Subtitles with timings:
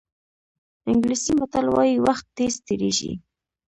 [0.89, 3.11] انګلیسي متل وایي وخت تېز تېرېږي.